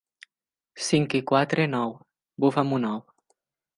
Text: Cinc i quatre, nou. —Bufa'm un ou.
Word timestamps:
Cinc 0.85 1.15
i 1.21 1.21
quatre, 1.31 1.67
nou. 1.75 1.93
—Bufa'm 1.99 2.75
un 2.79 2.89
ou. 2.97 3.05